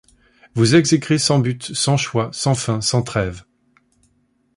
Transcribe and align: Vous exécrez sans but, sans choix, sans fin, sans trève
Vous 0.55 0.73
exécrez 0.73 1.19
sans 1.19 1.37
but, 1.37 1.75
sans 1.75 1.95
choix, 1.95 2.31
sans 2.33 2.55
fin, 2.55 2.81
sans 2.81 3.03
trève 3.03 3.43